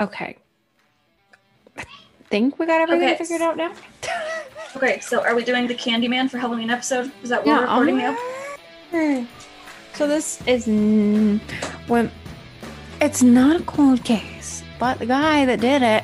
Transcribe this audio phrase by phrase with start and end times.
[0.00, 0.36] Okay.
[1.76, 1.84] I
[2.30, 3.16] think we got everything Okay.
[3.18, 3.72] figured out now.
[4.76, 7.12] Okay, so are we doing the Candyman for Halloween episode?
[7.22, 8.18] Is that what we're recording now?
[8.92, 9.24] now.
[9.92, 11.40] So this is n-
[11.86, 12.10] when
[13.00, 16.02] it's not a cold case, but the guy that did it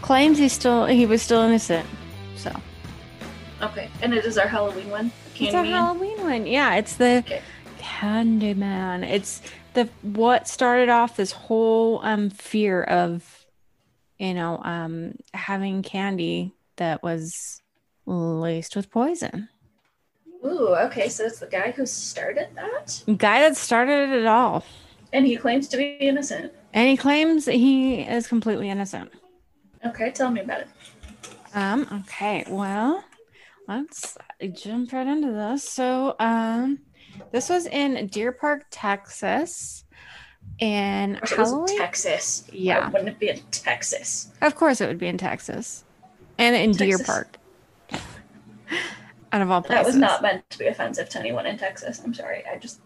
[0.00, 1.86] claims he's still he was still innocent.
[2.34, 2.50] So
[3.60, 5.12] Okay, and it is our Halloween one.
[5.38, 5.66] it's Candyman.
[5.68, 6.46] Halloween one.
[6.46, 7.42] Yeah, it's the Okay.
[7.78, 9.02] Candyman.
[9.04, 9.42] It's
[9.74, 13.46] the what started off this whole um fear of
[14.18, 17.60] you know um having candy that was
[18.06, 19.48] laced with poison.
[20.44, 24.64] Ooh, okay, so it's the guy who started that, Guy that started it all.
[25.12, 26.52] and he claims to be innocent.
[26.72, 29.12] And he claims that he is completely innocent.
[29.86, 30.68] Okay, tell me about it.
[31.54, 33.04] Um, okay, well,
[33.68, 34.16] let's
[34.52, 35.68] jump right into this.
[35.68, 36.80] So, um,
[37.30, 39.84] this was in Deer Park, Texas.
[40.60, 42.44] And Of course, it was in Halloween, Texas.
[42.48, 42.88] Why Yeah.
[42.90, 44.28] wouldn't it be in Texas?
[44.42, 45.84] of course, it would be in Texas
[46.38, 47.36] and in Deer Park.
[49.32, 52.02] Out of all places, That was not meant to be offensive to anyone in Texas.
[52.04, 52.44] I'm sorry.
[52.46, 52.80] I just.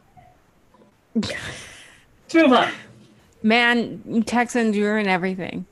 [1.15, 1.35] Let's
[2.35, 2.71] move on.
[3.43, 5.67] Man, Texans, you're in everything.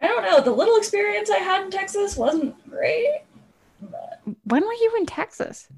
[0.00, 0.40] I don't know.
[0.40, 3.22] The little experience I had in Texas wasn't great.
[3.82, 5.68] But, When were you in Texas?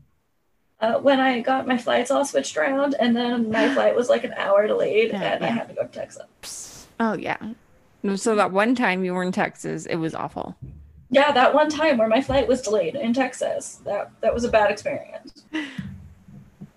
[0.81, 4.25] Uh, when I got my flights all switched around, and then my flight was like
[4.25, 6.89] an hour delayed, Yeah, and I had to go to Texas.
[6.99, 7.39] Oh yeah.
[8.17, 10.57] So that one time you were in Texas, it was awful.
[11.11, 14.49] Yeah, that one time where my flight was delayed in Texas, that that was a
[14.49, 15.45] bad experience.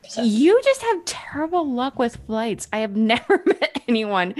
[0.08, 2.68] So, You just have terrible luck with flights.
[2.74, 4.34] I have never met anyone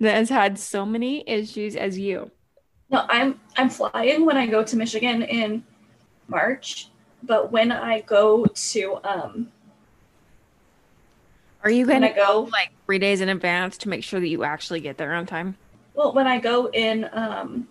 [0.00, 2.30] that has had so many issues as you.
[2.90, 5.64] no, I'm I'm flying when I go to Michigan in
[6.28, 6.88] March,
[7.22, 9.48] but when I go to um
[11.64, 14.44] Are you going to go like three days in advance to make sure that you
[14.44, 15.56] actually get there on time?
[15.94, 17.68] well when I go in um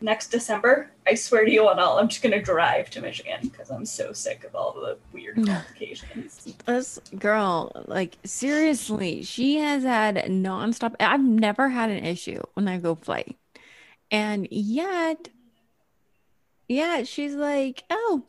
[0.00, 3.70] next December, I swear to you on all, I'm just gonna drive to Michigan because
[3.70, 6.54] I'm so sick of all the weird complications.
[6.66, 10.94] This girl, like seriously, she has had nonstop.
[11.00, 13.36] I've never had an issue when I go flight,
[14.10, 15.28] and yet,
[16.68, 18.24] yeah, she's like, "Oh,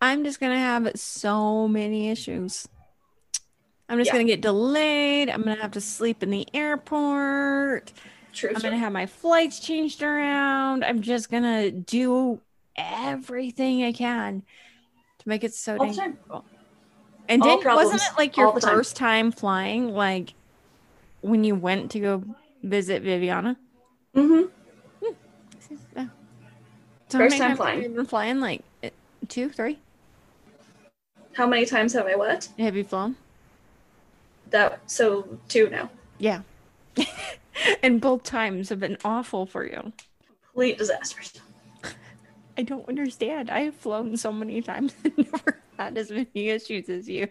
[0.00, 2.66] I'm just gonna have so many issues.
[3.88, 4.12] I'm just Yeah.
[4.14, 5.28] gonna get delayed.
[5.28, 7.92] I'm gonna have to sleep in the airport.
[8.32, 8.52] True.
[8.54, 10.84] I'm gonna have my flights changed around.
[10.84, 12.40] I'm just gonna do
[12.76, 14.42] everything I can
[15.18, 16.44] to make it so All the dang cool.
[17.28, 18.74] And didn't, wasn't it like your the time.
[18.76, 20.34] first time flying, like
[21.20, 22.24] when you went to go
[22.62, 23.56] visit Viviana?
[24.16, 24.48] Mm-hmm.
[27.08, 27.82] So First time flying.
[27.82, 28.40] you been flying?
[28.40, 28.90] Like uh,
[29.28, 29.78] two, three?
[31.40, 32.50] How many times have I what?
[32.58, 33.16] Have you flown?
[34.50, 35.88] That so two now.
[36.18, 36.42] Yeah.
[37.82, 39.90] and both times have been awful for you.
[40.44, 41.40] Complete disasters.
[42.58, 43.48] I don't understand.
[43.48, 47.26] I have flown so many times and never had as many issues as you.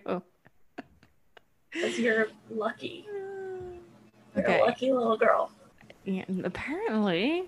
[1.72, 3.06] Because you're lucky.
[3.06, 4.60] You're Okay.
[4.60, 5.52] a lucky little girl.
[6.04, 7.44] Yeah, apparently,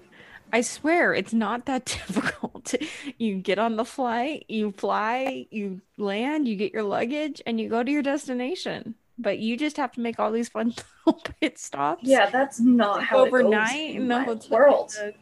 [0.54, 2.74] I swear it's not that difficult.
[3.18, 7.70] You get on the flight, you fly, you land, you get your luggage, and you
[7.70, 8.96] go to your destination.
[9.18, 10.74] But you just have to make all these fun
[11.06, 12.04] little pit stops.
[12.04, 14.90] Yeah, that's not how overnight in the hotel world.
[14.92, 15.14] the,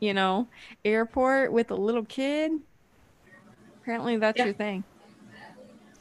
[0.00, 0.48] you know,
[0.84, 2.52] airport with a little kid.
[3.82, 4.46] Apparently, that's Yeah.
[4.46, 4.84] your thing.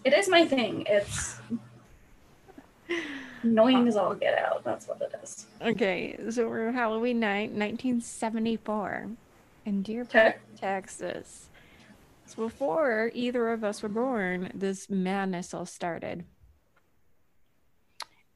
[0.03, 0.85] It is my thing.
[0.87, 1.39] It's
[3.43, 4.63] annoying as all get out.
[4.63, 5.45] That's what it is.
[5.61, 9.09] Okay, so we're Halloween night, 1974,
[9.65, 11.49] in Deer Park, Texas.
[12.25, 16.25] So before either of us were born, this madness all started.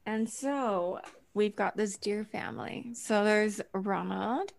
[0.06, 1.00] And so
[1.34, 2.90] we've got this deer family.
[2.94, 4.52] So there's Ronald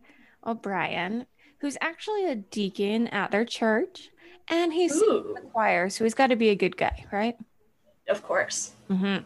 [0.45, 1.25] O'Bryan,
[1.59, 4.09] who's actually a deacon at their church,
[4.47, 7.35] and he's in the choir, so he's got to be a good guy, right?
[8.07, 8.71] of course.
[8.89, 9.23] Mm-hmm.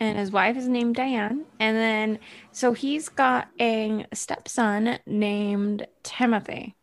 [0.00, 1.44] And his wife is named Diane.
[1.60, 2.18] And then,
[2.52, 6.74] so he's got a stepson named Timothy,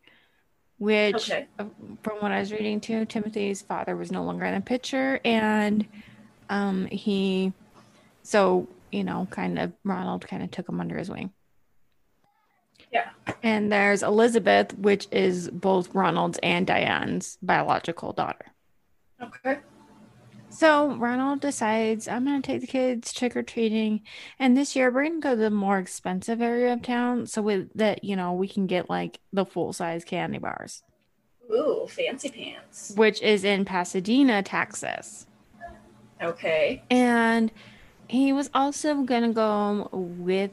[0.78, 1.48] which, Okay.
[1.58, 1.64] uh,
[2.04, 5.18] from what I was reading too, Timothy's father was no longer in the picture.
[5.24, 5.86] And
[6.48, 7.52] um, he,
[8.22, 11.32] so, you know, kind of, Ronald kind of took him under his wing.
[12.92, 13.10] Yeah.
[13.42, 18.46] And there's Elizabeth, which is both Ronald's and Diane's biological daughter.
[19.20, 19.58] Okay.
[20.50, 24.00] So Ronald decides I'm gonna take the kids trick or treating,
[24.38, 27.70] and this year we're gonna go to the more expensive area of town, so with
[27.74, 30.82] that you know we can get like the full size candy bars,
[31.52, 32.92] Ooh, fancy pants.
[32.96, 35.26] which is in Pasadena, Texas.
[36.20, 36.82] Okay.
[36.90, 37.52] And
[38.08, 40.50] he was also gonna go with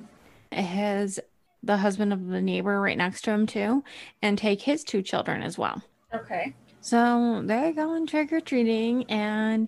[0.52, 1.20] his
[1.64, 3.84] the husband of the neighbor right next to him too,
[4.22, 5.82] and take his two children as well.
[6.14, 6.54] Okay.
[6.82, 9.68] So they're going trick or treating, and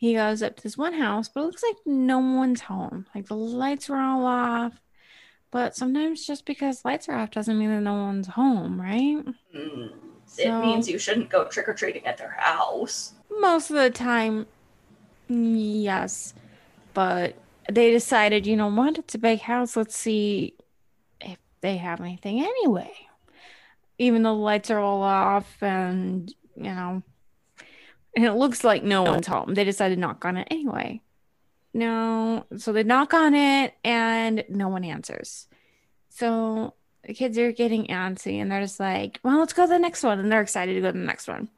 [0.00, 3.06] he goes up to this one house, but it looks like no one's home.
[3.14, 4.80] Like the lights were all off.
[5.50, 9.22] But sometimes just because lights are off doesn't mean that no one's home, right?
[9.54, 9.92] Mm,
[10.24, 13.12] So- it means you shouldn't go trick or treating at their house.
[13.40, 14.46] Most of the time,
[15.28, 16.32] yes.
[16.94, 17.34] But
[17.70, 18.96] they decided, you know what?
[18.96, 19.76] It's a big house.
[19.76, 20.54] Let's see
[21.20, 22.90] if they have anything anyway.
[23.98, 27.02] Even though the lights are all off and, you know,
[28.16, 29.54] and it looks like no one's home.
[29.54, 31.00] They decided to knock on it anyway.
[31.72, 32.44] No.
[32.56, 35.46] So they knock on it and no one answers.
[36.08, 36.74] So
[37.04, 40.02] the kids are getting antsy and they're just like, well, let's go to the next
[40.02, 40.18] one.
[40.18, 41.48] And they're excited to go to the next one.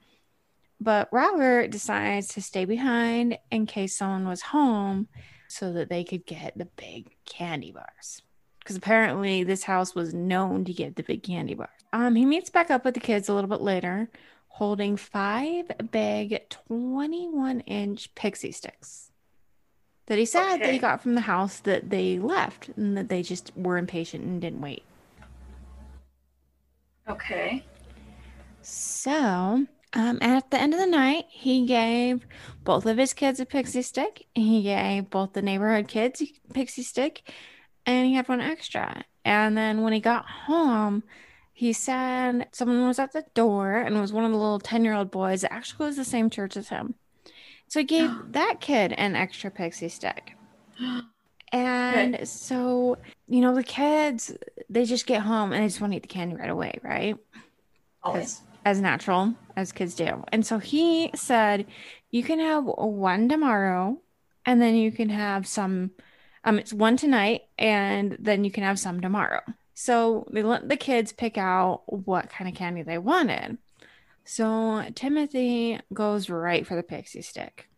[0.80, 5.08] But Robert decides to stay behind in case someone was home
[5.48, 8.22] so that they could get the big candy bars.
[8.58, 11.70] Because apparently this house was known to get the big candy bars.
[11.92, 14.08] Um, he meets back up with the kids a little bit later,
[14.52, 19.10] holding five big 21 inch pixie sticks
[20.06, 23.22] that he said that he got from the house that they left and that they
[23.22, 24.82] just were impatient and didn't wait.
[27.08, 27.64] Okay.
[28.60, 32.26] So, um, at the end of the night, he gave
[32.62, 34.26] both of his kids a pixie stick.
[34.34, 37.22] He gave both the neighborhood kids a pixie stick,
[37.86, 39.04] and he had one extra.
[39.24, 41.04] And then when he got home,
[41.52, 44.84] he said someone was at the door, and it was one of the little 10
[44.84, 46.94] year old boys that actually goes to the same church as him.
[47.68, 50.32] So he gave that kid an extra pixie stick.
[51.54, 52.96] And so,
[53.28, 54.34] you know, the kids,
[54.70, 57.14] they just get home and they just want to eat the candy right away, right?
[58.02, 58.40] Always.
[58.64, 60.24] as natural as kids do.
[60.32, 61.66] And so he said,
[62.10, 63.98] you can have one tomorrow,
[64.46, 65.90] and then you can have some.
[66.44, 69.42] Um, it's one tonight, and then you can have some tomorrow.
[69.74, 73.58] So they let the kids pick out what kind of candy they wanted.
[74.24, 77.68] So Timothy goes right for the pixie stick,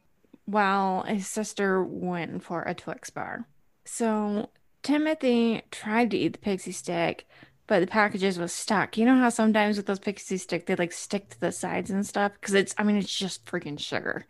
[0.46, 3.49] while his sister went for a Twix bar.
[3.85, 4.50] So
[4.82, 7.26] Timothy tried to eat the pixie stick,
[7.67, 8.96] but the packages was stuck.
[8.99, 12.06] You know how sometimes with those pixie stick they like stick to the sides and
[12.06, 14.26] stuff because it's I mean it's just freaking sugar.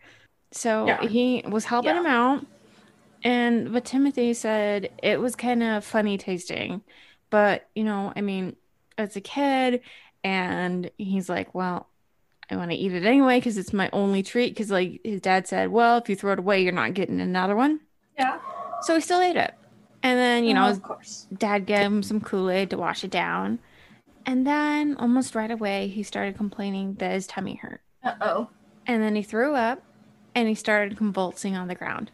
[0.51, 1.09] So Yeah.
[1.09, 1.99] he was helping Yeah.
[1.99, 2.45] him out,
[3.23, 6.81] and but Timothy said it was kind of funny tasting,
[7.35, 8.55] but you know I mean
[8.97, 9.81] as a kid,
[10.23, 11.89] and he's like, well.
[12.47, 14.49] I want to eat it anyway because it's my only treat.
[14.49, 17.55] Because, like, his dad said, Well, if you throw it away, you're not getting another
[17.55, 17.79] one.
[18.19, 18.37] Yeah.
[18.81, 19.55] So he still ate it.
[20.03, 21.25] And then, you know, of course.
[21.35, 23.57] dad gave him some Kool-Aid to wash it down.
[24.27, 27.81] And then almost right away, he started complaining that his tummy hurt.
[28.03, 28.49] Uh oh.
[28.85, 29.81] And then he threw up
[30.35, 32.11] and he started convulsing on the ground.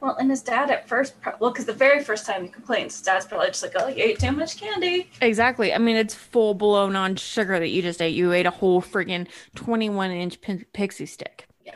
[0.00, 2.94] Well, and his dad at first, pro- well, because the very first time he complains,
[2.94, 5.74] his dad's probably just like, "Oh, you ate too much candy." Exactly.
[5.74, 8.14] I mean, it's full blown on sugar that you just ate.
[8.14, 9.26] You ate a whole friggin'
[9.56, 11.48] 21 inch pin- pixie stick.
[11.64, 11.72] Yeah.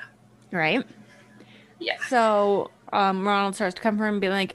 [0.53, 0.85] Right?
[1.81, 1.97] Yeah.
[2.09, 4.55] So um, Ronald starts to come for him and be like,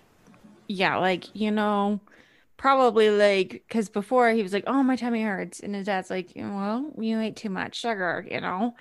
[0.69, 1.99] yeah, like, you know,
[2.55, 5.59] probably like, because before he was like, oh, my tummy hurts.
[5.59, 8.75] And his dad's like, well, you ate too much sugar, you know,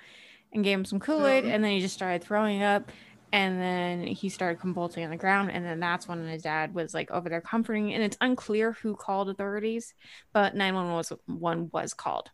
[0.53, 1.43] and gave him some Kool Aid.
[1.43, 1.53] Mhm.
[1.55, 2.89] And then he just started throwing up.
[3.33, 5.51] And then he started convulsing on the ground.
[5.51, 7.93] And then that's when his dad was like over there comforting.
[7.93, 9.93] And it's unclear who called authorities,
[10.33, 12.29] but 911 was, one was called.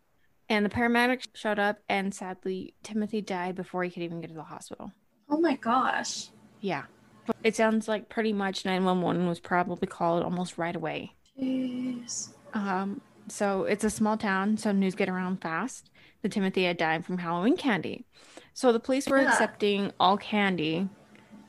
[0.49, 1.79] And the paramedics showed up.
[1.89, 4.91] And sadly, Timothy died before he could even get to the hospital.
[5.29, 6.29] Oh my gosh.
[6.61, 6.83] Yeah.
[7.25, 11.13] But it sounds like pretty much 911 was probably called almost right away.
[11.39, 12.33] Jeez.
[12.53, 15.89] Um, so it's a small town, so news get around fast.
[16.23, 18.05] The Timothy had died from Halloween candy.
[18.53, 19.29] So the police were Yeah.
[19.29, 20.89] accepting all candy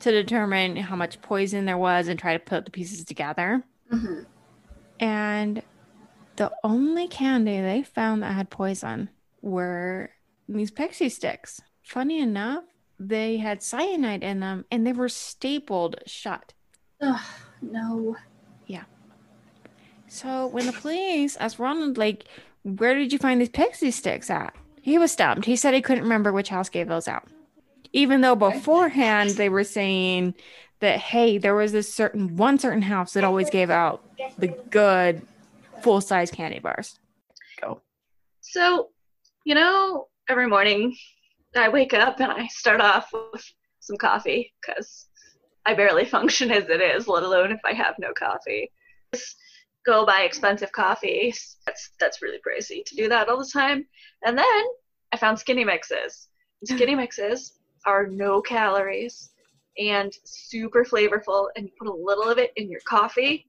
[0.01, 3.63] to determine how much poison there was and try to put the pieces together.
[3.89, 4.23] hmm
[4.99, 5.63] And
[6.35, 9.09] the only candy they found that had poison
[9.41, 10.11] were
[10.49, 11.61] these pixie sticks.
[11.81, 12.65] Funny enough,
[12.99, 16.53] they had cyanide in them and they were stapled shut.
[16.99, 17.21] Ugh,
[17.61, 18.15] no.
[18.67, 18.83] Yeah.
[20.07, 22.25] So when the police asked Ronald, like,
[22.63, 24.53] where did you find these pixie sticks at?
[24.85, 25.45] He was stumped.
[25.45, 27.27] He said he couldn't remember which house gave those out.
[27.91, 30.35] Even though beforehand they were saying
[30.79, 34.03] that, hey, there was this certain one certain house that always gave out
[34.37, 35.23] the good
[35.81, 36.99] full size candy bars.
[37.59, 37.81] Go.
[38.41, 38.89] So,
[39.43, 40.95] you know, every morning
[41.55, 43.43] I wake up and I start off with
[43.79, 45.07] some coffee because
[45.65, 48.71] I barely function as it is, let alone if I have no coffee.
[49.15, 49.35] Just
[49.85, 51.33] go buy expensive coffee.
[51.65, 53.85] That's that's really crazy to do that all the time.
[54.25, 54.63] And then
[55.11, 56.27] I found skinny mixes.
[56.65, 59.29] Skinny mixes are no calories
[59.77, 63.45] and super flavorful and you put a little of it in your coffee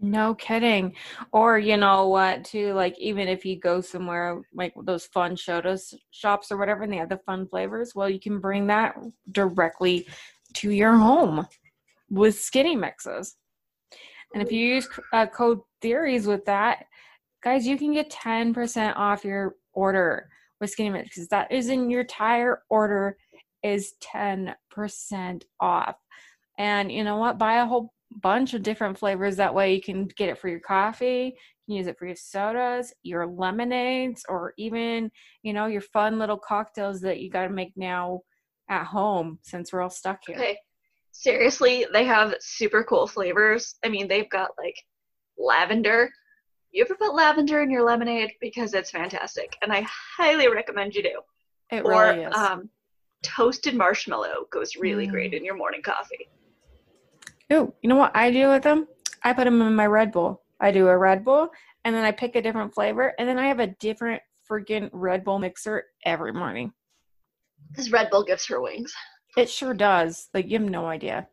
[0.00, 0.94] No kidding.
[1.32, 5.94] Or you know what, too, like even if you go somewhere like those fun sodas
[6.10, 8.96] shops or whatever and they have the fun flavors, well you can bring that
[9.30, 10.06] directly
[10.54, 11.46] to your home
[12.08, 13.36] with skinny mixes.
[14.34, 16.84] And if you use uh, code theories with that,
[17.42, 20.28] guys, you can get 10% off your order
[20.60, 23.16] with skinny because That is in your entire order
[23.62, 25.96] is 10% off.
[26.58, 27.38] And you know what?
[27.38, 29.36] Buy a whole bunch of different flavors.
[29.36, 31.34] That way you can get it for your coffee,
[31.66, 35.10] you can use it for your sodas, your lemonades, or even,
[35.42, 38.20] you know, your fun little cocktails that you got to make now
[38.68, 40.36] at home since we're all stuck here.
[40.36, 40.58] Okay.
[41.12, 43.76] Seriously, they have super cool flavors.
[43.84, 44.76] I mean, they've got like
[45.38, 46.10] lavender.
[46.72, 48.32] You ever put lavender in your lemonade?
[48.40, 49.56] Because it's fantastic.
[49.62, 49.84] And I
[50.16, 51.20] highly recommend you do.
[51.70, 52.34] It or really is.
[52.34, 52.70] um,
[53.22, 55.10] toasted marshmallow goes really Mm.
[55.10, 56.28] great in your morning coffee.
[57.52, 58.86] Ooh, you know what I do with them?
[59.24, 60.42] I put them in my Red Bull.
[60.60, 61.50] I do a Red Bull
[61.84, 65.24] and then I pick a different flavor and then I have a different freaking Red
[65.24, 66.72] Bull mixer every morning.
[67.70, 68.94] Because Red Bull gives her wings.
[69.36, 70.28] It sure does.
[70.34, 71.28] Like you have no idea.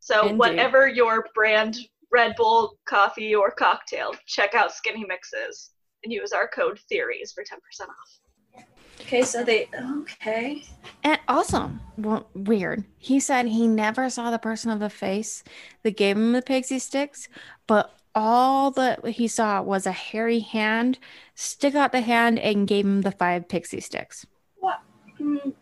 [0.00, 0.38] So Indeed.
[0.38, 1.76] whatever your brand
[2.10, 5.70] Red Bull coffee or cocktail, check out Skinny Mixes
[6.04, 7.46] and use our code theories for 10%
[7.82, 8.64] off.
[9.00, 9.68] Okay, so they
[10.00, 10.62] okay.
[11.02, 12.84] And also, well, weird.
[12.98, 15.42] He said he never saw the person of the face
[15.82, 17.28] that gave him the pixie sticks,
[17.66, 20.98] but all that he saw was a hairy hand
[21.34, 24.26] stick out the hand and gave him the five pixie sticks.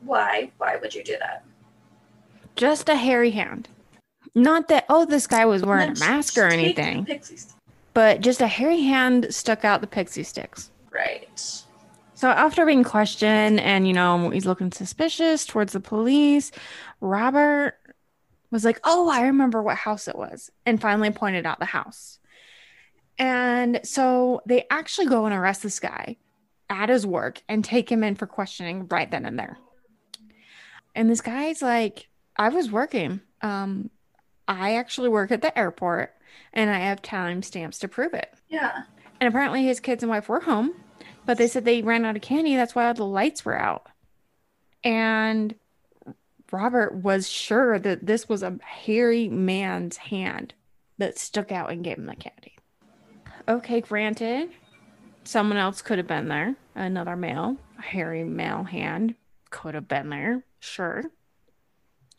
[0.00, 0.50] Why?
[0.59, 1.45] Why would you do that?
[2.57, 3.69] Just a hairy hand.
[4.35, 7.07] Not that, oh, this guy was wearing a mask or anything,
[7.95, 10.71] but just a hairy hand stuck out the pixie sticks.
[10.93, 11.62] Right.
[12.14, 16.52] So after being questioned and, you know, he's looking suspicious towards the police,
[17.00, 17.79] Robert
[18.50, 22.19] was like, oh, I remember what house it was, and finally pointed out the house.
[23.19, 26.17] And so they actually go and arrest this guy
[26.71, 29.59] at his work and take him in for questioning right then and there.
[30.95, 33.21] And this guy's like, I was working.
[33.43, 33.91] Um,
[34.49, 36.15] I actually work at the airport
[36.53, 38.33] and I have time stamps to prove it.
[38.49, 38.85] Yeah.
[39.21, 40.73] And apparently his kids and wife were home,
[41.27, 42.57] but they said they ran out of candy.
[42.57, 43.87] That's why all the lights were out.
[44.83, 45.55] And
[46.50, 50.55] Robert was sure that this was a hairy man's hand
[50.99, 52.57] that stuck out and gave him the candy.
[53.49, 54.50] Okay, granted,
[55.25, 56.55] someone else could have been there.
[56.75, 59.15] Another male, a hairy male hand
[59.50, 60.45] could have been there.
[60.61, 61.05] Sure.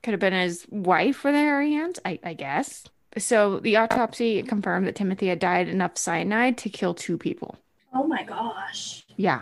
[0.03, 2.85] Could have been his wife with a hairy hand, I, I guess.
[3.17, 7.57] So the autopsy confirmed that Timothy had died enough cyanide to kill two people.
[7.93, 9.05] Oh my gosh.
[9.17, 9.41] Yeah.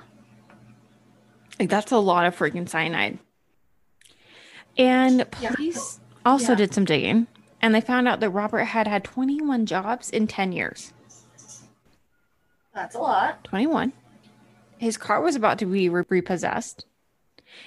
[1.60, 3.20] Like that's a lot of freaking cyanide.
[4.78, 5.52] And Yeah.
[5.52, 6.58] police also Yeah.
[6.58, 7.28] did some digging
[7.62, 10.94] and they found out that Robert had had 21 jobs in 10 years.
[12.74, 13.44] That's a lot.
[13.46, 13.94] 21.
[14.78, 16.86] His car was about to be repossessed.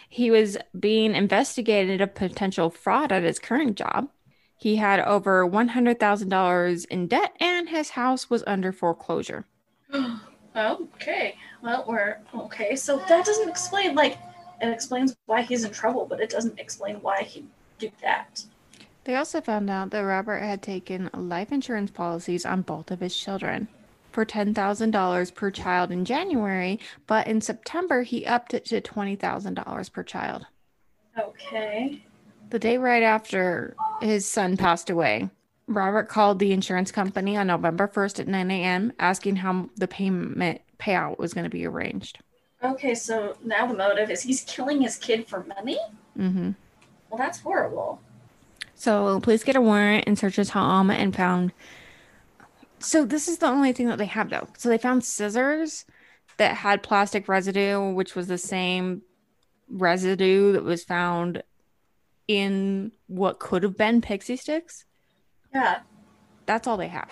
[0.09, 4.09] He was being investigated of potential fraud at his current job.
[4.57, 9.45] He had over $100,000 in debt and his house was under foreclosure.
[10.57, 11.37] okay.
[11.63, 12.77] Well, we're okay.
[12.77, 14.19] So that doesn't explain like
[14.61, 17.45] it explains why he's in trouble, but it doesn't explain why he
[17.79, 18.45] did that.
[19.05, 23.17] They also found out that Robert had taken life insurance policies on both of his
[23.17, 23.67] children
[24.13, 30.03] for $10,000 per child in January, but in September he upped it to $20,000 per
[30.03, 30.47] child.
[31.19, 32.03] Okay.
[32.51, 35.31] The day right after his son passed away,
[35.67, 38.93] Robert called the insurance company on November 1st at 9 a.m.
[38.99, 42.19] asking how the payment payout was going to be arranged.
[42.63, 45.79] Okay, so now the motive is he's killing his kid for money?
[46.19, 46.51] Mm hmm
[47.11, 48.01] Well, that's horrible.
[48.75, 51.53] So police get a warrant and search his home and found.
[52.83, 54.49] So this is the only thing that they have though.
[54.59, 55.85] So they found scissors
[56.37, 59.03] that had plastic residue, which was the same
[59.69, 61.43] residue that was found
[62.29, 64.85] in what could have been pixie sticks.
[65.55, 65.81] Yeah.
[66.47, 67.11] That's all they have.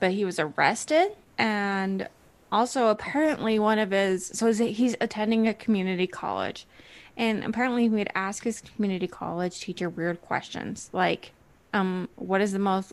[0.00, 2.08] But he was arrested and
[2.50, 6.66] also apparently one of his so he's- he's attending a community college
[7.16, 11.32] and apparently he would ask his community college teacher weird questions like
[11.74, 12.92] um what is the most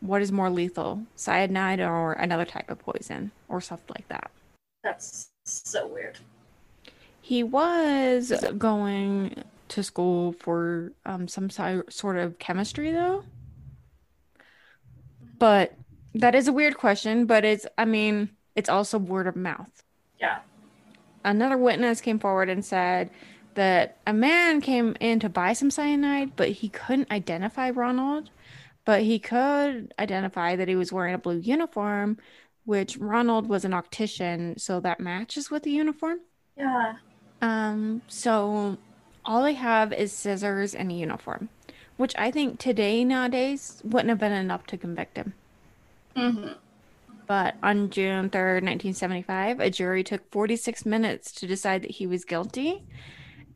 [0.00, 4.30] what is more lethal, cyanide or another type of poison or stuff like that.
[4.82, 6.18] That's so weird.
[7.20, 13.24] He was going to school for um, some si- sort of chemistry, though.
[15.38, 15.74] But
[16.14, 19.84] that is a weird question, but it's, I mean, it's also word of mouth.
[20.18, 20.40] Yeah.
[21.24, 23.10] Another witness came forward and said
[23.54, 28.30] that a man came in to buy some cyanide, but he couldn't identify Ronald,
[28.90, 32.18] but he could identify that he was wearing a blue uniform,
[32.64, 36.18] which Ronald was an optician, so that matches with the uniform.
[36.56, 36.94] Yeah.
[37.40, 38.78] Um, so
[39.24, 41.50] all they have is scissors and a uniform,
[41.98, 45.34] which I think today nowadays wouldn't have been enough to convict him.
[46.16, 46.54] Mm-hmm.
[47.28, 52.24] But on June 3rd, 1975, a jury took 46 minutes to decide that he was
[52.24, 52.82] guilty.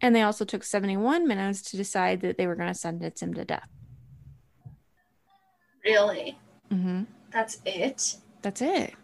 [0.00, 3.34] And they also took 71 minutes to decide that they were going to sentence him
[3.34, 3.68] to death.
[5.84, 6.38] Really?
[6.72, 7.02] Mm-hmm.
[7.32, 8.16] That's it?
[8.42, 8.94] That's it.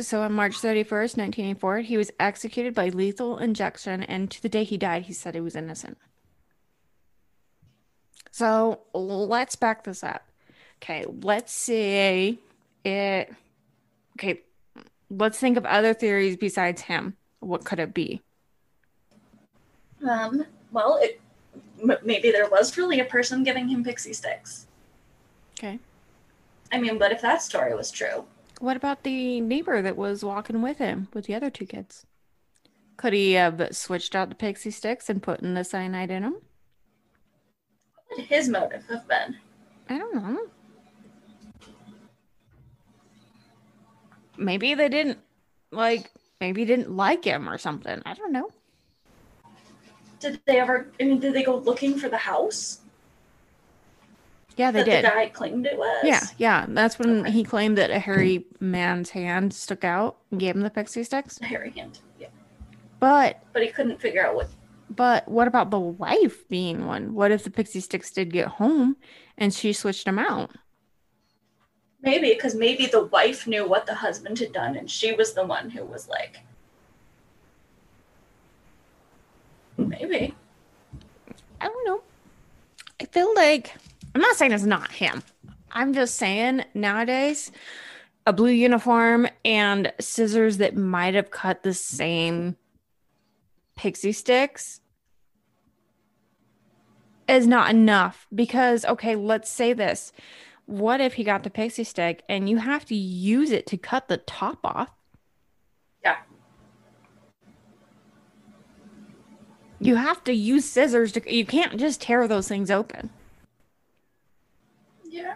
[0.00, 4.02] So on March 31st, 1984, he was executed by lethal injection.
[4.02, 5.98] And to the day he died, he said he was innocent.
[8.30, 10.22] So let's back this up.
[10.82, 12.38] Okay, let's see
[12.84, 13.34] it.
[14.18, 14.40] Okay,
[15.10, 17.16] let's think of other theories besides him.
[17.40, 18.22] What could it be?
[20.08, 21.20] Um, well, it,
[21.82, 24.66] m- maybe there was really a person giving him pixie sticks.
[25.58, 25.78] Okay.
[26.72, 28.24] I mean, but if that story was true,
[28.60, 32.06] What about the neighbor that was walking with him with the other two kids?
[32.96, 36.36] Could he have switched out the pixie sticks and put in the cyanide in them?
[38.08, 39.36] what would his motive have been?
[39.88, 40.46] I don't know.
[44.36, 45.18] Maybe they didn't
[45.70, 46.10] like
[46.40, 48.00] maybe didn't like him or something.
[48.06, 48.50] I don't know.
[50.20, 52.80] Did they ever, I mean, did they go looking for the house
[54.56, 55.04] Yeah, they did.
[55.04, 56.02] the guy claimed it was?
[56.04, 56.66] Yeah, yeah.
[56.68, 57.30] That's when Okay.
[57.30, 61.38] he claimed that a hairy man's hand stuck out and gave him the pixie sticks.
[61.38, 62.00] The hairy hand.
[62.18, 62.28] Yeah.
[62.98, 64.48] But But he couldn't figure out what.
[64.90, 67.14] but what about the wife being one?
[67.14, 68.96] What if the pixie sticks did get home
[69.38, 70.50] and she switched them out?
[72.02, 75.44] Maybe, because maybe the wife knew what the husband had done and she was the
[75.46, 76.40] one who was like.
[79.88, 80.34] Maybe.
[81.60, 82.02] I don't know.
[83.00, 83.74] I feel like
[84.14, 85.22] I'm not saying it's not him.
[85.72, 87.50] I'm just saying nowadays
[88.26, 92.56] a blue uniform and scissors that might have cut the same
[93.76, 94.80] pixie sticks
[97.28, 100.12] is not enough because okay, let's say this.
[100.66, 104.08] What if he got the pixie stick and you have to use it to cut
[104.08, 104.90] the top off?
[106.04, 106.16] Yeah.
[109.80, 113.10] You have to use scissors to you can't just tear those things open.
[115.08, 115.34] Yeah.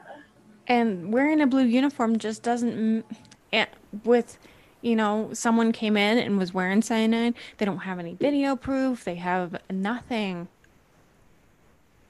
[0.68, 3.04] and wearing a blue uniform just doesn't
[3.52, 3.66] eh,
[4.04, 4.38] with
[4.82, 9.02] you know someone came in and was wearing cyanide they don't have any video proof
[9.02, 10.46] they have nothing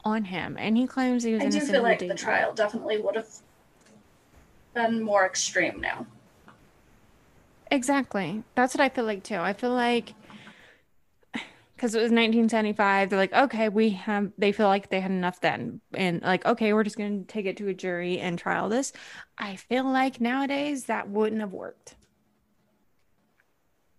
[0.05, 3.17] on him and he claims he was I do feel like the trial definitely would
[3.17, 3.29] have
[4.75, 6.07] been more extreme now.
[7.71, 10.13] exactly that's what i feel like too i feel like
[11.75, 15.41] because it was 1975 they're like okay we have they feel like they had enough
[15.41, 15.81] then.
[15.93, 18.93] And like okay we're just going to take it to a jury and trial this.
[19.39, 21.97] I feel like nowadays that wouldn't have worked.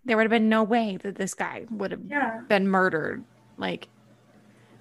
[0.04, 2.40] There would have been no way that this guy would have Yeah.
[2.48, 3.24] been murdered.
[3.58, 3.88] Like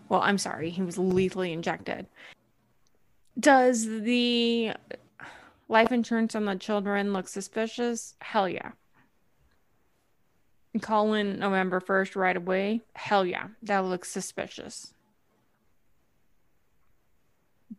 [0.10, 2.08] well i'm sorry he was lethally injected.
[3.38, 4.71] Does the
[5.67, 8.15] life insurance on the children look suspicious?
[8.21, 8.71] Hell yeah
[10.79, 14.93] call in november 1st right away hell yeah that looks suspicious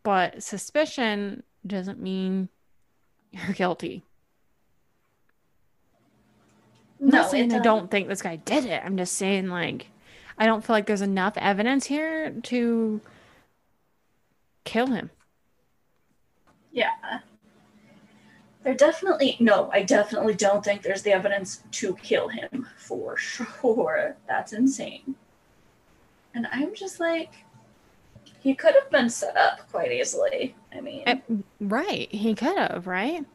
[0.03, 2.49] but suspicion doesn't mean
[3.31, 4.03] you're guilty
[6.99, 8.81] I'm No, not saying I don't think this guy did it.
[8.83, 9.87] I'm just saying, like,
[10.37, 13.01] I don't feel like there's enough evidence here to
[14.63, 15.09] kill him.
[16.71, 16.91] Yeah.
[18.67, 24.17] There definitely no, I definitely don't think there's the evidence to kill him for sure.
[24.27, 25.15] That's insane.
[26.35, 27.31] And I'm just like
[28.41, 30.53] he could have been set up quite easily.
[30.75, 31.15] I mean, Eh,
[31.61, 32.11] Right.
[32.11, 33.25] He could have, right?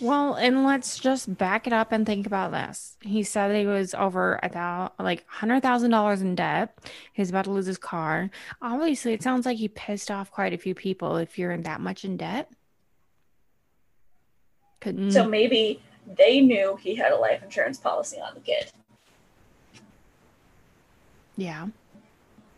[0.00, 2.96] Well, and let's just back it up and think about this.
[3.02, 6.74] He said he was over a thou like hundred thousand dollars in debt.
[7.12, 8.30] He's about to lose his car.
[8.62, 11.82] Obviously, it sounds like he pissed off quite a few people if you're in that
[11.82, 12.50] much in debt.
[14.84, 18.70] Couldn't so maybe they knew he had a life insurance policy on the kid.
[21.36, 21.66] yeah.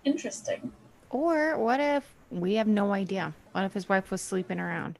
[0.05, 0.73] Interesting.
[1.11, 3.35] Or what if we have no idea.
[3.53, 4.99] What if his wife was sleeping around?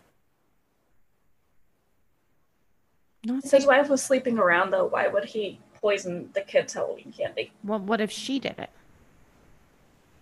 [3.25, 7.13] Not If his wife was sleeping around, though, why would he poison the kids' Halloween
[7.17, 7.53] candy?
[7.65, 8.71] well, what if she did it?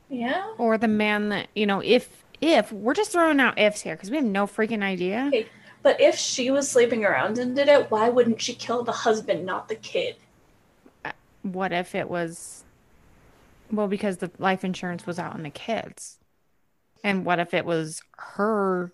[0.09, 0.53] Yeah.
[0.59, 4.11] Or the man that, you know, if if we're just throwing out ifs here because
[4.11, 5.27] we have no freaking idea.
[5.29, 5.47] Okay.
[5.85, 9.45] But if she was sleeping around and did it, why wouldn't she kill the husband,
[9.45, 10.17] not the kid?
[11.05, 12.65] Uh, what if it was
[13.71, 16.17] well because the life insurance was out on the kids?
[17.05, 18.93] And what if it was her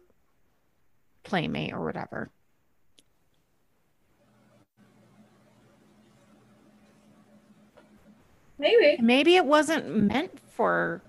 [1.22, 2.28] playmate or whatever?
[8.58, 9.00] Maybe.
[9.00, 11.02] Maybe it wasn't meant for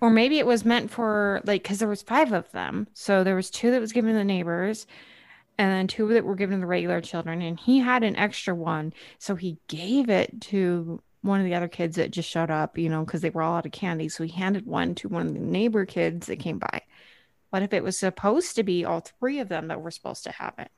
[0.00, 3.36] or maybe it was meant for like because there was five of them so there
[3.36, 4.86] was two that was given to the neighbors
[5.58, 8.54] and then two that were given to the regular children and he had an extra
[8.54, 12.78] one so he gave it to one of the other kids that just showed up
[12.78, 15.26] you know because they were all out of candy so he handed one to one
[15.26, 16.82] of the neighbor kids that came by
[17.50, 20.32] what if it was supposed to be all three of them that were supposed to
[20.32, 20.70] have it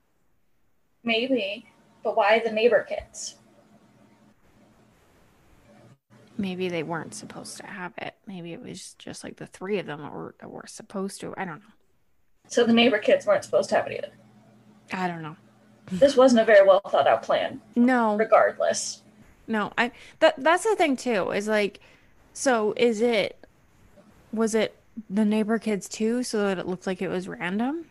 [1.03, 1.67] Maybe.
[2.03, 3.37] But why the neighbor kids?
[6.41, 9.87] Maybe they weren't supposed to have it maybe it was just like the three of
[9.87, 11.75] them that were, that were supposed to i don't know
[12.49, 14.13] So the neighbor kids weren't supposed to have it either.
[14.93, 15.37] i don't know
[15.93, 19.03] This wasn't a very well thought out plan, no regardless.
[19.47, 21.81] No, I that that's the thing too, is like
[22.33, 23.37] so is it
[24.33, 24.77] was it
[25.09, 27.87] the neighbor kids too, so that it looked like it was random?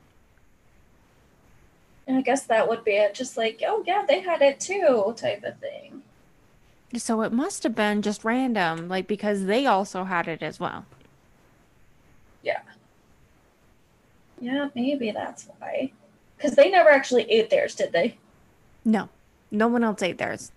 [2.08, 3.14] And I guess that would be it.
[3.14, 6.02] Just like, oh, yeah, they had it too, type of thing.
[6.98, 10.86] So it must have been just random, like because they also had it as well.
[12.42, 12.62] Yeah,
[14.40, 15.94] Yeah, maybe that's why.
[16.38, 18.18] Because they never actually ate theirs, did they?
[18.84, 19.10] No.
[19.52, 20.52] No one else ate theirs.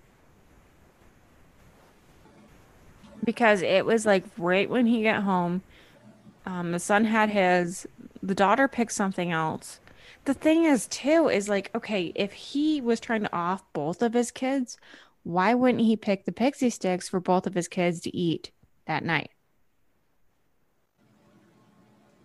[3.25, 5.62] Because it was like right when he got home,
[6.47, 7.87] um, the son had his,
[8.23, 9.81] the daughter picked something else.
[10.25, 14.14] The thing is, too, is like, okay, if he was trying to off both of
[14.14, 14.79] his kids,
[15.22, 18.50] why wouldn't he pick the pixie sticks for both of his kids to eat
[18.87, 19.30] that night?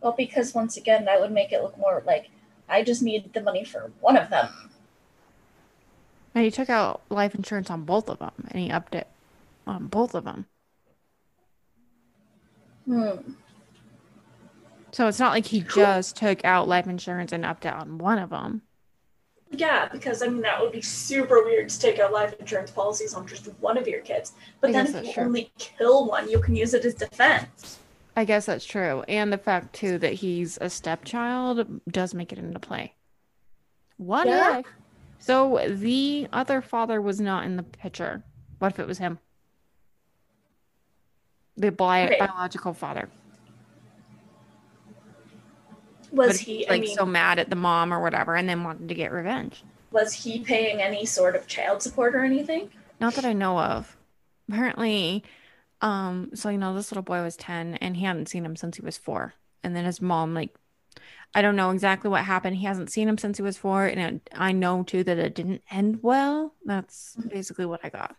[0.01, 2.29] Well, because once again, that would make it look more like
[2.69, 4.49] I just need the money for one of them.
[6.35, 9.07] And he took out life insurance on both of them, and he upped it
[9.65, 10.45] on both of them.
[12.85, 13.33] Hmm.
[14.91, 18.17] So it's not like he just took out life insurance and upped it on one
[18.19, 18.61] of them.
[19.51, 23.13] Yeah, because I mean that would be super weird to take out life insurance policies
[23.13, 24.33] on just one of your kids.
[24.61, 25.23] But I then if you true.
[25.23, 27.79] only kill one, you can use it as defense.
[28.15, 29.03] I guess that's true.
[29.07, 32.93] And the fact too that he's a stepchild does make it into play.
[33.97, 34.59] What Yeah.
[34.59, 34.65] if?
[35.19, 38.23] So the other father was not in the picture.
[38.59, 39.19] What if it was him?
[41.55, 42.19] The bi- Okay.
[42.19, 43.09] biological father.
[46.11, 46.57] Was But he?
[46.57, 48.95] he's, I like mean, so mad at the mom or whatever and then wanted to
[48.95, 49.65] get revenge.
[49.91, 52.69] was he paying any sort of child support or anything?
[52.99, 53.97] Not that I know of.
[54.49, 55.23] Apparently,
[55.81, 58.77] um, so you know, this little boy was 10 and he hadn't seen him since
[58.77, 59.35] he was four.
[59.63, 60.55] And then his mom, like,
[61.35, 62.57] I don't know exactly what happened.
[62.57, 63.85] He hasn't seen him since he was four.
[63.85, 66.55] And it, I know too that it didn't end well.
[66.65, 68.15] That's basically what I got.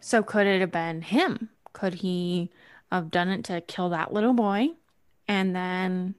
[0.00, 1.50] So could it have been him?
[1.72, 2.50] Could he
[2.92, 4.70] have done it to kill that little boy
[5.28, 6.14] and then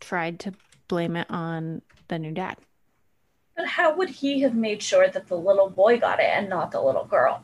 [0.00, 0.52] tried to
[0.88, 2.56] blame it on the new dad?
[3.56, 6.70] But how would he have made sure that the little boy got it and not
[6.70, 7.42] the little girl?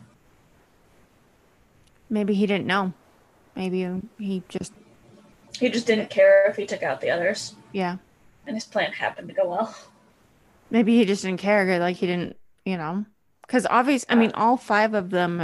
[2.10, 2.92] Maybe he didn't know.
[3.56, 3.88] Maybe
[4.18, 4.72] he just,
[5.58, 7.96] He just didn't care if he took out the others, yeah.
[8.46, 9.74] and his plan happened to go well.
[10.70, 11.78] Maybe he just didn't care.
[11.78, 13.04] Like he didn't, you know,
[13.46, 14.06] because obvious.
[14.08, 15.42] I mean, all five of them,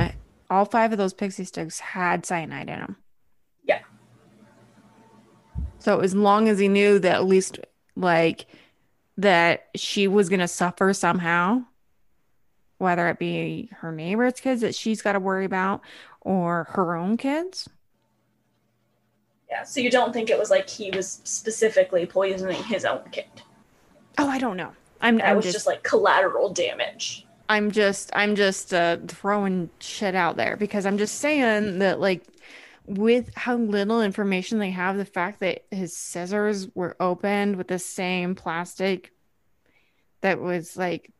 [0.48, 2.96] all five of those pixie sticks had cyanide in them.
[5.88, 7.60] So as long as he knew that at least
[7.96, 8.44] like
[9.16, 11.62] that she was gonna suffer somehow,
[12.76, 15.80] whether it be her neighbor's kids that she's got to worry about
[16.20, 17.70] or her own kids.
[19.48, 23.24] Yeah, so you don't think it was like he was specifically poisoning his own kid?
[24.18, 24.72] Oh, I don't know.
[25.00, 27.26] I'm, That I'm was just, just like collateral damage.
[27.48, 32.26] I'm just I'm just uh, throwing shit out there because I'm just saying that like
[32.88, 37.78] with how little information they have, the fact that his scissors were opened with the
[37.78, 39.12] same plastic
[40.22, 41.12] that was like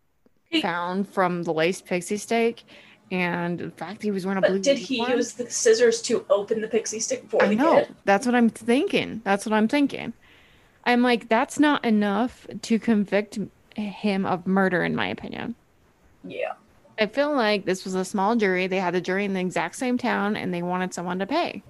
[0.63, 2.65] found from the laced pixie stick,
[3.11, 5.19] and the fact he was wearing a blue did he uniform.
[5.19, 7.75] use the scissors to open the pixie stick for I the know.
[7.77, 7.95] kid?
[8.05, 9.21] That's what I'm thinking.
[9.25, 10.13] That's what I'm thinking.
[10.85, 13.39] I'm like, that's not enough to convict
[13.77, 15.55] him of murder, in my opinion.
[16.25, 16.55] Yeah.
[16.99, 18.67] I feel like this was a small jury.
[18.67, 21.63] They had the jury in the exact same town and they wanted someone to pay.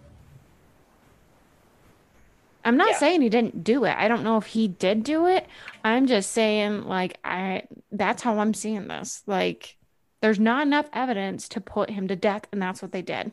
[2.64, 2.98] I'm not Yeah.
[2.98, 3.94] saying he didn't do it.
[3.96, 5.46] I don't know if he did do it.
[5.84, 7.62] I'm just saying, like, I
[7.92, 9.22] that's how I'm seeing this.
[9.26, 9.76] Like,
[10.20, 13.32] there's not enough evidence to put him to death, and that's what they did.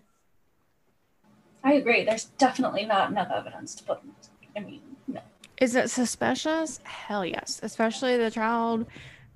[1.64, 2.06] I agree.
[2.06, 4.00] There's definitely not enough evidence to put.
[4.02, 4.16] Him.
[4.56, 5.22] I mean, no.
[5.60, 6.80] Is it suspicious?
[6.84, 7.60] Hell yes.
[7.64, 8.86] Especially the child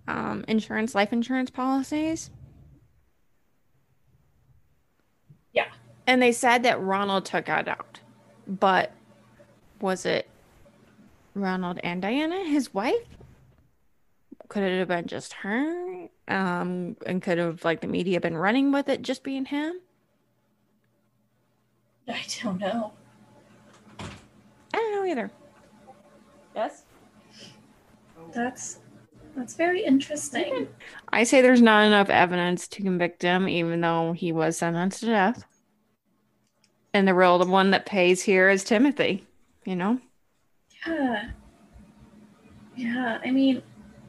[0.08, 2.30] um, insurance, life insurance policies.
[5.54, 5.66] Yeah.
[6.10, 8.00] And they said that Ronald took it out.
[8.48, 8.94] But
[9.80, 10.28] was it
[11.36, 13.06] Ronald and Diana, his wife?
[14.48, 16.08] Could it have been just her?
[16.28, 19.82] Um, and could have like the media been running with it just being him?
[22.08, 22.94] I don't know.
[24.00, 24.08] I
[24.74, 25.30] don't know either.
[26.56, 26.86] Yes.
[28.34, 28.80] That's
[29.36, 30.70] that's very interesting.
[31.10, 35.06] I say there's not enough evidence to convict him, even though he was sentenced to
[35.06, 35.46] death.
[36.94, 39.26] And the real one that pays here is Timothy,
[39.66, 40.00] you know?
[40.88, 41.30] Yeah.
[42.76, 43.20] Yeah.
[43.24, 43.62] I mean,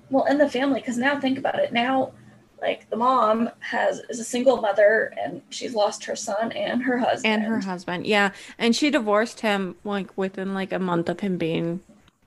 [0.09, 1.73] well, in the family, because now think about it.
[1.73, 2.13] Now,
[2.61, 6.99] like the mom has is a single mother, and she's lost her son and her
[6.99, 7.35] husband.
[7.35, 8.07] And her husband.
[8.07, 8.33] Yeah.
[8.59, 11.81] And she divorced him like within like a month of him being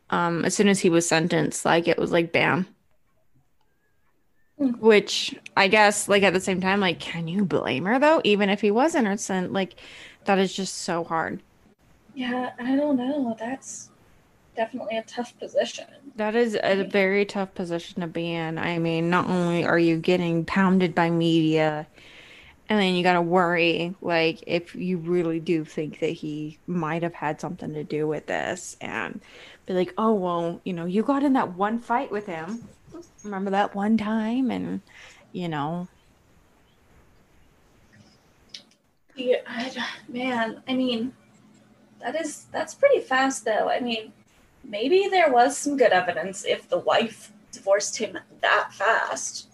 [0.09, 2.67] um as soon as he was sentenced, like it was like bam.
[4.57, 4.69] Hmm.
[4.79, 8.21] Which I guess like at the same time, like, can you blame her though?
[8.23, 9.75] Even if he was innocent, like
[10.25, 11.41] that is just so hard.
[12.15, 13.35] Yeah, I don't know.
[13.39, 13.89] That's
[14.55, 15.85] definitely a tough position.
[16.15, 18.57] That is a very tough position to be in.
[18.59, 21.87] I mean, not only are you getting pounded by media,
[22.69, 27.03] and then you got to worry, like, if you really do think that he might
[27.03, 29.19] have had something to do with this, and
[29.65, 32.67] be like, oh, well, you know, you got in that one fight with him.
[33.23, 34.51] Remember that one time?
[34.51, 34.81] And,
[35.31, 35.87] you know,
[39.15, 39.71] Yeah, I,
[40.07, 41.13] man, I mean,
[41.99, 43.69] that is that's pretty fast though.
[43.69, 44.11] I mean,
[44.63, 49.47] maybe there was some good evidence if the wife divorced him that fast.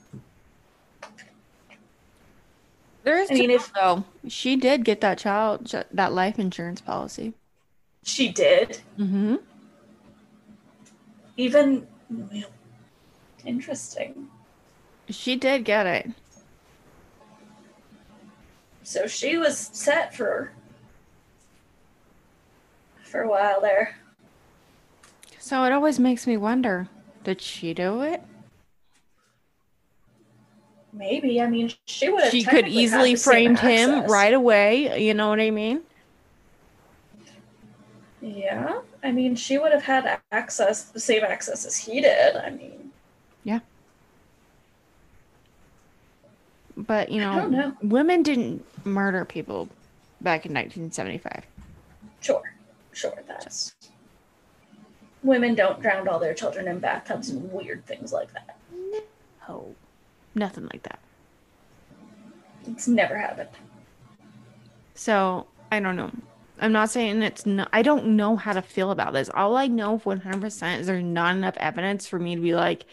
[3.04, 7.34] there is, I mean, if- though, she did get that child, that life insurance policy.
[8.04, 8.80] She did.
[8.98, 9.36] Mm-hmm.
[11.38, 11.88] Even
[13.46, 14.28] interesting.
[15.10, 16.12] She did get it.
[18.90, 20.52] So she was set for
[23.04, 23.96] for a while there.
[25.38, 26.88] So it always makes me wonder
[27.24, 28.24] did she do it?
[30.92, 31.40] Maybe.
[31.40, 32.32] I mean, she would have.
[32.32, 34.10] She could easily framed him access.
[34.10, 35.00] right away.
[35.00, 35.82] You know what I mean?
[38.24, 38.82] Yeah.
[39.04, 42.38] I mean, she would have had access, the same access as he did.
[42.38, 42.79] I mean,
[46.90, 47.78] But you know, know.
[47.84, 49.70] women didn't murder people
[50.22, 51.46] back in 1975.
[52.20, 52.42] Sure,
[52.94, 53.14] sure.
[53.28, 53.76] That's
[55.22, 58.58] women don't drown all their children in bathtubs and weird things like that.
[59.48, 59.76] Oh,
[60.34, 60.98] nothing like that.
[62.66, 63.50] It's never happened.
[64.96, 66.10] So I don't know.
[66.60, 67.70] I'm not saying it's not.
[67.72, 69.30] I don't know how to feel about this.
[69.36, 72.88] All I know 100% is there's not enough evidence for me to be like,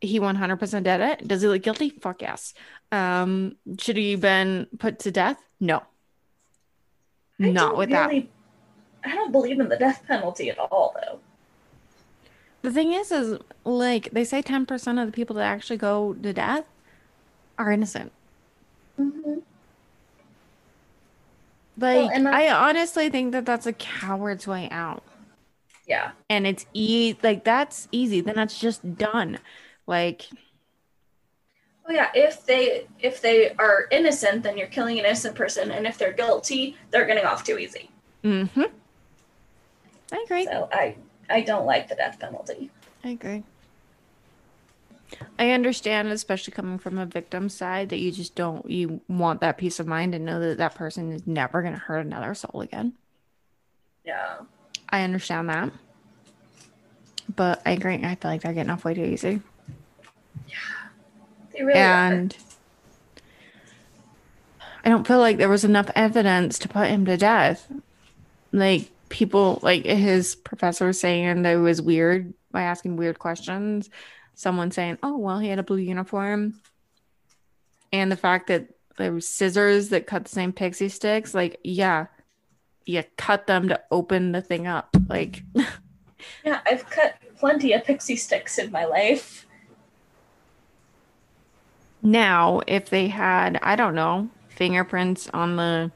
[0.00, 1.26] he 100% did it.
[1.28, 1.90] Does he look guilty?
[1.90, 2.54] Fuck yes.
[2.92, 5.38] Um, should he been put to death?
[5.60, 5.82] No.
[7.40, 8.10] I Not with that.
[8.10, 8.26] I
[9.14, 11.20] don't believe in the death penalty at all, though.
[12.62, 16.32] The thing is, is like they say 10% of the people that actually go to
[16.32, 16.64] death
[17.58, 18.10] are innocent.
[19.00, 19.40] Mm-hmm.
[21.78, 25.02] Like, and I honestly think that that's a coward's way out.
[25.86, 27.16] Yeah, And it's easy.
[27.22, 28.20] like that's easy.
[28.20, 29.38] Then that's just done.
[29.86, 30.28] Like,
[31.86, 32.10] well, yeah.
[32.14, 36.12] If they if they are innocent, then you're killing an innocent person, and if they're
[36.12, 37.90] guilty, they're getting off too easy.
[38.24, 38.62] mm-hmm.
[40.12, 40.44] I agree.
[40.44, 40.96] So I
[41.28, 42.70] I don't like the death penalty.
[43.04, 43.44] I agree.
[45.38, 49.58] I understand, especially coming from a victim side, that you just don't you want that
[49.58, 52.60] peace of mind and know that that person is never going to hurt another soul
[52.60, 52.94] again.
[54.04, 54.38] Yeah.
[54.88, 55.72] I understand that.
[57.34, 57.94] But I agree.
[57.94, 59.40] I feel like they're getting off way too easy.
[61.52, 62.12] They really are.
[62.12, 62.36] and
[64.84, 67.70] I don't feel like there was enough evidence to put him to death.
[68.52, 73.90] Like people, like his professor saying that it was weird by asking weird questions.
[74.34, 76.60] Someone saying, "Oh, well, he had a blue uniform,"
[77.92, 81.34] and the fact that there were scissors that cut the same pixie sticks.
[81.34, 82.06] Like, yeah,
[82.84, 84.94] you cut them to open the thing up.
[85.08, 85.42] Like,
[86.44, 89.45] Yeah, I've cut plenty of pixie sticks in my life.
[92.06, 95.90] Now if they had, I don't know, fingerprints on the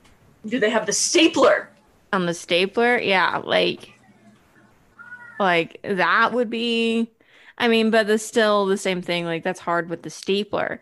[0.46, 1.70] Do they have the stapler?
[2.12, 3.92] On the stapler, yeah, like
[5.38, 7.11] like that would be
[7.57, 9.25] I mean, but it's still the same thing.
[9.25, 10.81] Like that's hard with the stapler.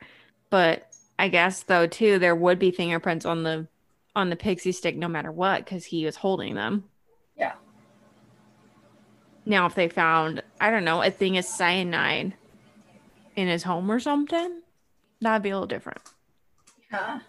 [0.49, 0.89] But
[1.19, 3.67] I guess though too, there would be fingerprints on the
[4.17, 6.85] on the pixie stick no matter what, because he was holding them.
[7.37, 7.53] Yeah.
[9.45, 12.35] Now if they found, I don't know, a thing of cyanide
[13.37, 14.63] in his home or something,
[15.21, 16.01] that'd be a little different.
[16.93, 17.21] Yeah.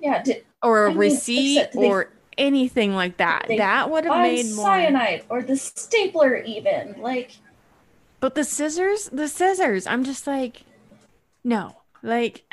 [0.00, 0.22] Yeah.
[0.22, 3.46] Did, Or a I mean, receipt they- or anything like that.
[3.48, 7.32] That would have made more cyanide or the stapler even like
[8.20, 10.62] But the scissors, the scissors, I'm just like,
[11.44, 11.76] no.
[12.02, 12.44] Like,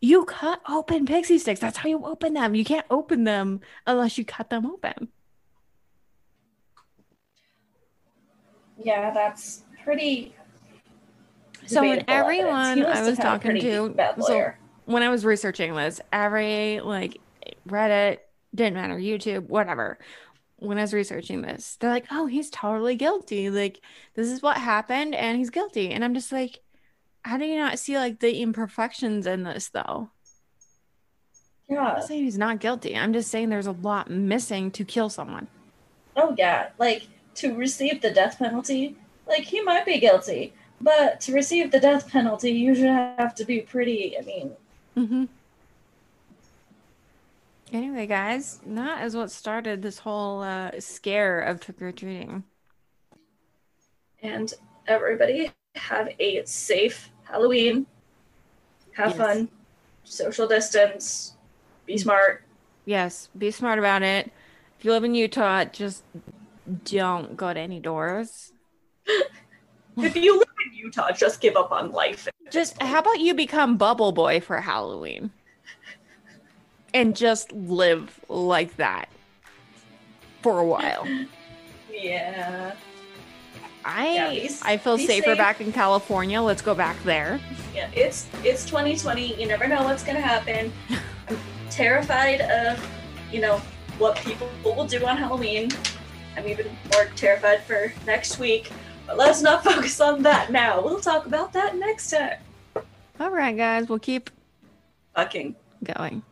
[0.00, 1.60] you cut open pixie sticks.
[1.60, 2.54] That's how you open them.
[2.54, 5.08] You can't open them unless you cut them open.
[8.78, 10.34] yeah that's pretty
[11.66, 14.52] So when everyone I was talking to, so
[14.84, 17.20] when I was researching this, every like
[17.68, 18.18] Reddit,
[18.54, 19.98] didn't matter, YouTube, whatever.
[20.58, 23.50] When I was researching this, they're like, oh, he's totally guilty.
[23.50, 23.80] Like,
[24.14, 25.90] this is what happened and he's guilty.
[25.90, 26.60] And I'm just like,
[27.24, 30.10] how do you not see like the imperfections in this though?
[31.70, 32.96] I'm yeah not saying he's not guilty.
[32.96, 35.48] I'm just saying there's a lot missing to kill someone.
[36.16, 38.96] oh yeah like to receive the death penalty
[39.28, 43.44] like he might be guilty but to receive the death penalty you should have to
[43.44, 44.52] be pretty i mean
[44.96, 45.24] Mm-hmm.
[47.72, 52.44] Anyway, guys, that is what started this whole uh, scare of trick or treating.
[54.22, 54.54] and
[54.86, 57.84] everybody have a safe halloween
[58.92, 59.16] have Yes.
[59.18, 59.48] fun
[60.04, 61.36] social distance
[61.86, 62.42] be smart
[62.86, 64.30] Yes, be smart about it.
[64.78, 66.04] If you live in Utah, just
[66.84, 68.52] don't go to any doors.
[69.98, 70.42] if you
[70.86, 75.30] utah just give up on life Just how about you become Bubble Boy for Halloween?
[76.94, 79.08] And just live like that
[80.42, 81.06] for a while.
[81.92, 82.72] yeah
[83.84, 85.38] I Yeah, be I feel safer safe.
[85.38, 86.40] back in California.
[86.40, 87.40] Let's go back there.
[87.74, 90.72] yeah it's it's 2020 you never know what's gonna happen
[91.28, 91.38] i'm
[91.70, 92.74] terrified of
[93.32, 93.58] you know
[93.98, 95.68] what people will do on halloween
[96.36, 98.70] i'm even more terrified for next week
[99.06, 100.82] but let's not focus on that now.
[100.82, 102.38] We'll talk about that next time.
[103.18, 104.30] All right, guys, we'll keep
[105.14, 105.56] fucking.
[105.84, 106.22] going.